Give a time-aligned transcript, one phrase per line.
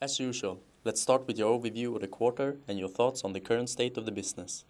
[0.00, 3.40] As usual, let's start with your overview of the quarter and your thoughts on the
[3.40, 4.64] current state of the business.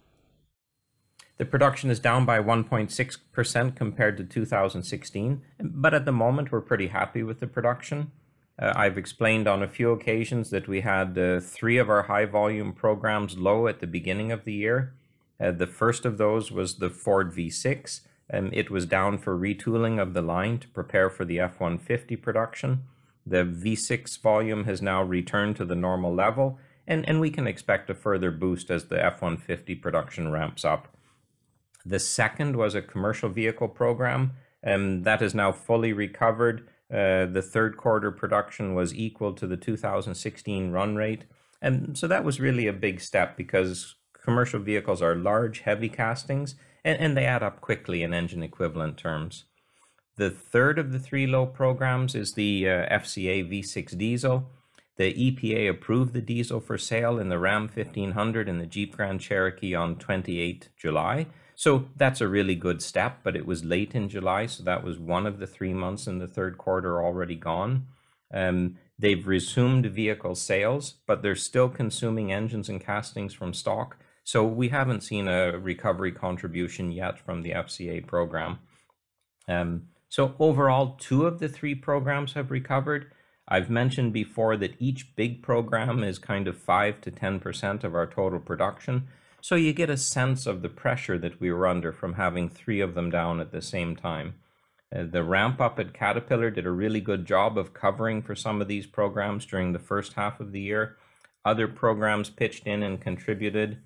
[1.37, 6.87] The production is down by 1.6% compared to 2016, but at the moment we're pretty
[6.87, 8.11] happy with the production.
[8.57, 12.25] Uh, I've explained on a few occasions that we had uh, three of our high
[12.25, 14.95] volume programs low at the beginning of the year.
[15.39, 18.01] Uh, the first of those was the Ford V6.
[18.33, 22.15] Um, it was down for retooling of the line to prepare for the F 150
[22.15, 22.83] production.
[23.29, 27.89] The V6 volume has now returned to the normal level, and, and we can expect
[27.89, 30.87] a further boost as the F 150 production ramps up.
[31.85, 36.67] The second was a commercial vehicle program and that is now fully recovered.
[36.91, 41.25] Uh, the third quarter production was equal to the 2016 run rate.
[41.61, 46.55] And so that was really a big step because commercial vehicles are large, heavy castings,
[46.83, 49.45] and, and they add up quickly in engine equivalent terms.
[50.19, 54.49] The third of the three low programs is the uh, FCA V6 diesel.
[54.97, 59.21] The EPA approved the diesel for sale in the Ram 1500 and the Jeep Grand
[59.21, 61.27] Cherokee on 28 July.
[61.55, 64.99] So that's a really good step, but it was late in July, so that was
[64.99, 67.87] one of the three months in the third quarter already gone.
[68.33, 73.95] Um, they've resumed vehicle sales, but they're still consuming engines and castings from stock.
[74.25, 78.59] So we haven't seen a recovery contribution yet from the FCA program.
[79.47, 83.11] Um, so overall, two of the three programs have recovered.
[83.47, 88.07] I've mentioned before that each big program is kind of 5 to 10% of our
[88.07, 89.07] total production.
[89.41, 92.81] So you get a sense of the pressure that we were under from having three
[92.81, 94.35] of them down at the same time.
[94.93, 98.61] Uh, the ramp up at Caterpillar did a really good job of covering for some
[98.61, 100.97] of these programs during the first half of the year.
[101.45, 103.77] Other programs pitched in and contributed.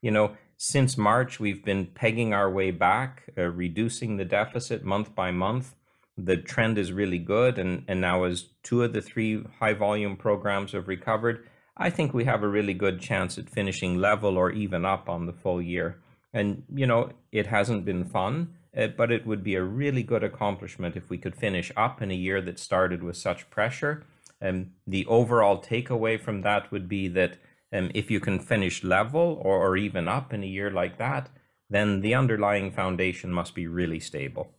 [0.00, 5.12] You know, since March, we've been pegging our way back, uh, reducing the deficit month
[5.12, 5.74] by month.
[6.16, 7.58] The trend is really good.
[7.58, 12.14] And, and now, as two of the three high volume programs have recovered, I think
[12.14, 15.60] we have a really good chance at finishing level or even up on the full
[15.60, 15.98] year.
[16.32, 20.22] And, you know, it hasn't been fun, uh, but it would be a really good
[20.22, 24.04] accomplishment if we could finish up in a year that started with such pressure.
[24.40, 27.38] And the overall takeaway from that would be that
[27.72, 31.30] um, if you can finish level or, or even up in a year like that,
[31.70, 34.52] then the underlying foundation must be really stable.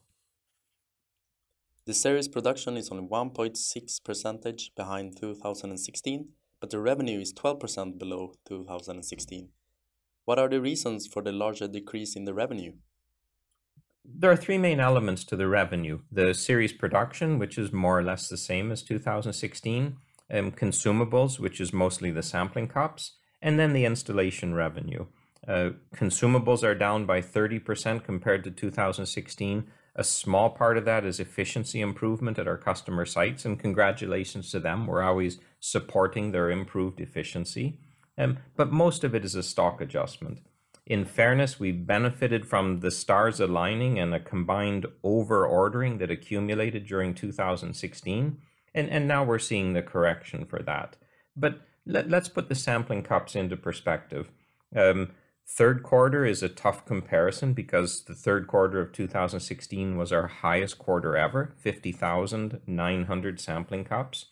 [1.85, 6.29] The series production is only 1.6 percentage behind 2016
[6.63, 9.49] but the revenue is 12% below 2016.
[10.23, 12.75] What are the reasons for the larger decrease in the revenue?
[14.05, 18.03] There are three main elements to the revenue the series production, which is more or
[18.03, 19.97] less the same as 2016,
[20.31, 25.05] um, consumables, which is mostly the sampling cups, and then the installation revenue.
[25.47, 31.19] Uh, consumables are down by 30% compared to 2016, a small part of that is
[31.19, 34.87] efficiency improvement at our customer sites, and congratulations to them.
[34.87, 37.79] We're always supporting their improved efficiency.
[38.17, 40.39] Um, but most of it is a stock adjustment.
[40.85, 46.85] In fairness, we benefited from the stars aligning and a combined over ordering that accumulated
[46.87, 48.37] during 2016,
[48.73, 50.95] and, and now we're seeing the correction for that.
[51.35, 54.29] But let, us put the sampling cups into perspective.
[54.75, 55.11] Um,
[55.47, 60.79] Third quarter is a tough comparison because the third quarter of 2016 was our highest
[60.79, 64.27] quarter ever 50,900 sampling cups.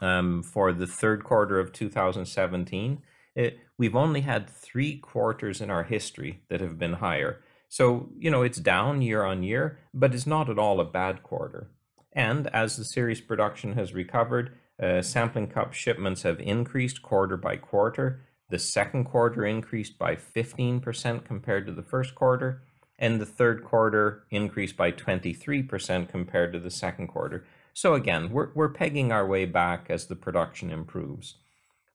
[0.00, 3.02] Um, for the third quarter of 2017,
[3.34, 7.42] it, we've only had three quarters in our history that have been higher.
[7.68, 11.22] So, you know, it's down year on year, but it's not at all a bad
[11.22, 11.70] quarter.
[12.18, 14.52] And as the series production has recovered,
[14.82, 18.20] uh, sampling cup shipments have increased quarter by quarter
[18.50, 22.62] the second quarter increased by 15% compared to the first quarter,
[22.98, 27.44] and the third quarter increased by 23% compared to the second quarter.
[27.74, 31.36] So again, we're, we're pegging our way back as the production improves.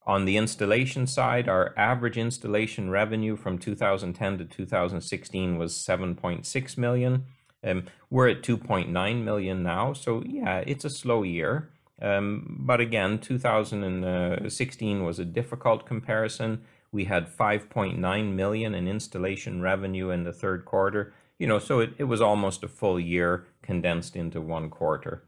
[0.05, 7.25] On the installation side, our average installation revenue from 2010 to 2016 was 7.6 million.
[7.63, 11.69] Um, we're at 2.9 million now, so yeah, it's a slow year.
[12.01, 16.63] Um, but again, 2016 was a difficult comparison.
[16.91, 21.13] We had 5.9 million in installation revenue in the third quarter.
[21.39, 25.23] You know, so it, it was almost a full year condensed into one quarter.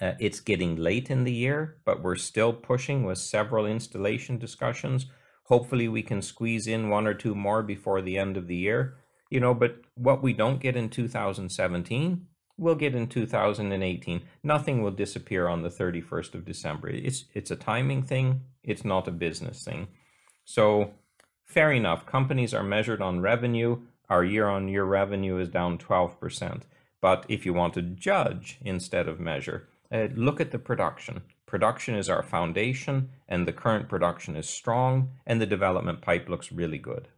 [0.00, 5.06] Uh, it's getting late in the year, but we're still pushing with several installation discussions.
[5.44, 8.96] Hopefully, we can squeeze in one or two more before the end of the year.
[9.32, 12.26] You know, but what we don't get in 2017,
[12.58, 14.20] we'll get in 2018.
[14.42, 16.90] Nothing will disappear on the 31st of December.
[16.90, 18.42] It's it's a timing thing.
[18.62, 19.88] It's not a business thing.
[20.44, 20.92] So
[21.46, 22.04] fair enough.
[22.04, 23.80] Companies are measured on revenue.
[24.10, 26.64] Our year-on-year revenue is down 12%.
[27.00, 31.22] But if you want to judge instead of measure, uh, look at the production.
[31.46, 36.52] Production is our foundation, and the current production is strong, and the development pipe looks
[36.52, 37.08] really good.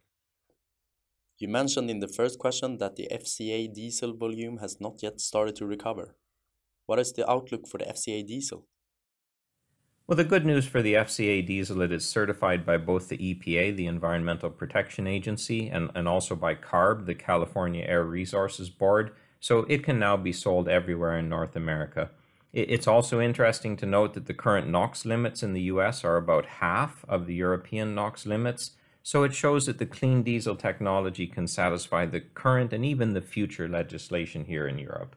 [1.36, 5.56] You mentioned in the first question that the FCA diesel volume has not yet started
[5.56, 6.14] to recover.
[6.86, 8.66] What is the outlook for the FCA diesel?
[10.06, 13.74] Well, the good news for the FCA diesel, it is certified by both the EPA,
[13.74, 19.60] the Environmental Protection Agency, and, and also by CARB, the California Air Resources Board, so
[19.68, 22.10] it can now be sold everywhere in North America.
[22.52, 26.46] It's also interesting to note that the current NOx limits in the US are about
[26.46, 28.72] half of the European NOx limits,
[29.04, 33.20] so it shows that the clean diesel technology can satisfy the current and even the
[33.20, 35.14] future legislation here in Europe.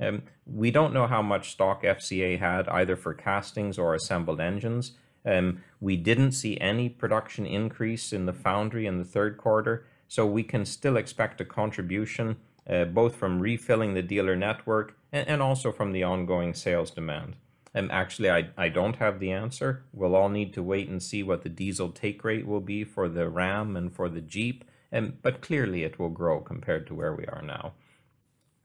[0.00, 4.92] Um, we don't know how much stock FCA had either for castings or assembled engines.
[5.24, 10.26] Um, we didn't see any production increase in the foundry in the third quarter, so
[10.26, 12.38] we can still expect a contribution
[12.68, 17.36] uh, both from refilling the dealer network and, and, also from the ongoing sales demand.
[17.74, 19.84] And actually, I, I don't have the answer.
[19.92, 23.08] We'll all need to wait and see what the diesel take rate will be for
[23.08, 27.14] the Ram and for the Jeep, um, but clearly it will grow compared to where
[27.14, 27.74] we are now.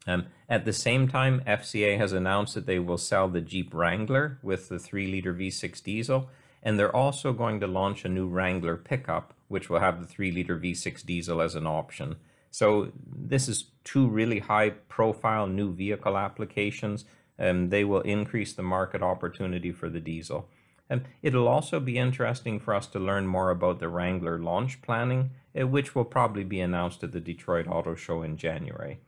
[0.06, 4.40] Um, at the same time, FCA has announced that they will sell the Jeep Wrangler
[4.42, 6.30] with the 3 liter V6 diesel,
[6.62, 10.32] and they're also going to launch a new Wrangler pickup, which will have the 3
[10.32, 12.18] liter V6 diesel as an option.
[12.52, 17.06] So, this is two really high profile new vehicle applications.
[17.38, 20.50] And they will increase the market opportunity for the diesel.
[20.90, 25.32] And it'll also be interesting for us to learn more about the Wrangler launch planning,
[25.60, 29.00] uh, which will probably be announced at the Detroit Auto Show in January.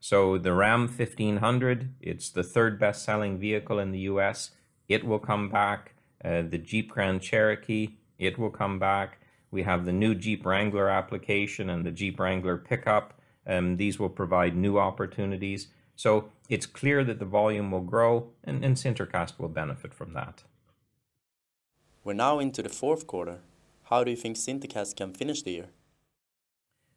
[0.00, 4.50] So the Ram 1500, it's the third best selling vehicle in the US.
[4.88, 5.94] It will come back.
[6.24, 9.18] Uh, the Jeep Grand Cherokee, it will come back.
[9.50, 13.14] We have the new Jeep Wrangler application and the Jeep Wrangler pickup.
[13.46, 15.68] Um, these will provide new opportunities.
[15.96, 20.42] So it's clear that the volume will grow and, and Sintercast will benefit from that.
[22.02, 23.40] We're now into the fourth quarter.
[23.84, 25.68] How do you think Sintercast can finish the year?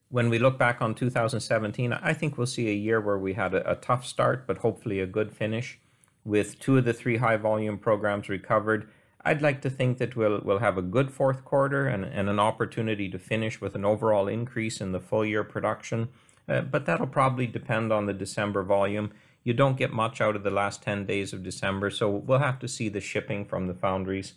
[0.09, 3.53] when we look back on 2017, I think we'll see a year where we had
[3.53, 5.79] a, a, tough start, but hopefully a good finish.
[6.23, 8.89] With two of the three high volume programs recovered,
[9.25, 12.39] I'd like to think that we'll, we'll have a good fourth quarter and, and an
[12.39, 16.07] opportunity to finish with an overall increase in the full year production.
[16.47, 19.11] Uh, but that'll probably depend on the December volume.
[19.43, 22.59] You don't get much out of the last 10 days of December, so we'll have
[22.59, 24.33] to see the shipping from the foundries.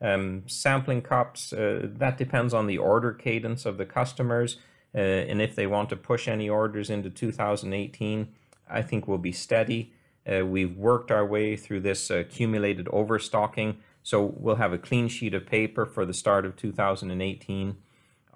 [0.00, 4.58] Um, sampling cups, uh, that depends on the order cadence of the customers.
[4.94, 8.28] Uh, and if they want to push any orders into 2018,
[8.68, 9.92] I think we'll be steady.
[10.26, 15.34] Uh, we've worked our way through this accumulated overstocking, so we'll have a clean sheet
[15.34, 17.76] of paper for the start of 2018.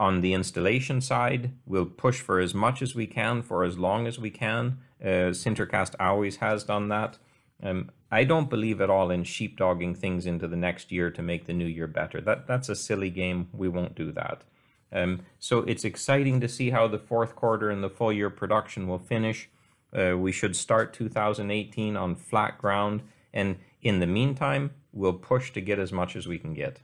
[0.00, 4.06] On the installation side, we'll push for as much as we can for as long
[4.06, 4.78] as we can.
[4.98, 7.18] Uh, Sintercast always has done that.
[7.62, 11.44] Um, I don't believe at all in sheepdogging things into the next year to make
[11.44, 12.18] the new year better.
[12.18, 13.50] That that's a silly game.
[13.52, 14.42] We won't do that.
[14.90, 18.88] Um, so it's exciting to see how the fourth quarter and the full year production
[18.88, 19.50] will finish.
[19.92, 23.02] Uh, we should start 2018 on flat ground,
[23.34, 26.80] and in the meantime, we'll push to get as much as we can get.